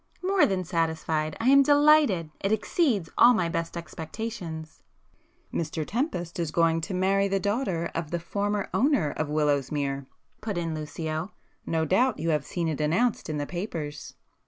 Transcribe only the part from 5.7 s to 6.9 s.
Tempest is going